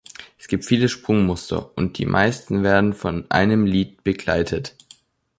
[0.39, 4.75] Es gibt viele Sprungmuster und die meisten werden von einem Lied begleitet.